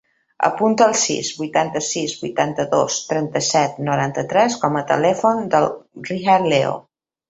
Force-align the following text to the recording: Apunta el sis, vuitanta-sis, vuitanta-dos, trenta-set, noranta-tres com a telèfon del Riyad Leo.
Apunta 0.47 0.87
el 0.91 0.95
sis, 1.01 1.29
vuitanta-sis, 1.41 2.17
vuitanta-dos, 2.23 2.97
trenta-set, 3.13 3.79
noranta-tres 3.91 4.59
com 4.67 4.83
a 4.83 4.87
telèfon 4.97 5.49
del 5.57 5.73
Riyad 6.13 6.55
Leo. 6.55 6.79